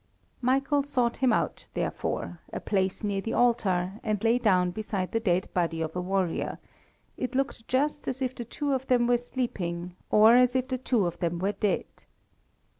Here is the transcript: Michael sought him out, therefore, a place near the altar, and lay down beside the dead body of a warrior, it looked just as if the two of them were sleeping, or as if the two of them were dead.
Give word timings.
Michael 0.41 0.81
sought 0.81 1.17
him 1.17 1.31
out, 1.31 1.67
therefore, 1.75 2.39
a 2.51 2.59
place 2.59 3.03
near 3.03 3.21
the 3.21 3.33
altar, 3.33 3.99
and 4.03 4.23
lay 4.23 4.39
down 4.39 4.71
beside 4.71 5.11
the 5.11 5.19
dead 5.19 5.47
body 5.53 5.79
of 5.79 5.95
a 5.95 6.01
warrior, 6.01 6.57
it 7.17 7.35
looked 7.35 7.67
just 7.67 8.07
as 8.07 8.19
if 8.19 8.33
the 8.33 8.43
two 8.43 8.73
of 8.73 8.87
them 8.87 9.05
were 9.05 9.19
sleeping, 9.19 9.95
or 10.09 10.35
as 10.35 10.55
if 10.55 10.67
the 10.69 10.79
two 10.79 11.05
of 11.05 11.19
them 11.19 11.37
were 11.37 11.51
dead. 11.51 11.85